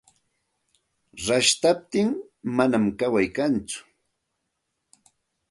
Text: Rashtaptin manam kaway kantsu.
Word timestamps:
Rashtaptin 1.25 2.09
manam 2.55 2.85
kaway 2.99 3.27
kantsu. 3.35 3.79